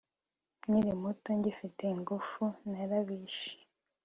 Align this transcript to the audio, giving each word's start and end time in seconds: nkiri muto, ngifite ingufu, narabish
nkiri 0.65 0.91
muto, 1.01 1.29
ngifite 1.37 1.81
ingufu, 1.95 2.43
narabish 2.71 3.41